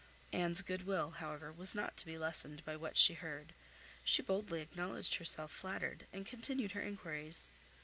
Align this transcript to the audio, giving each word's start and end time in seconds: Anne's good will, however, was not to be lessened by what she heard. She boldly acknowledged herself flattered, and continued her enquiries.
Anne's 0.33 0.63
good 0.63 0.87
will, 0.87 1.11
however, 1.11 1.51
was 1.51 1.75
not 1.75 1.95
to 1.95 2.07
be 2.07 2.17
lessened 2.17 2.65
by 2.65 2.75
what 2.75 2.97
she 2.97 3.13
heard. 3.13 3.53
She 4.03 4.23
boldly 4.23 4.59
acknowledged 4.61 5.17
herself 5.17 5.51
flattered, 5.51 6.07
and 6.11 6.25
continued 6.25 6.71
her 6.71 6.81
enquiries. 6.81 7.49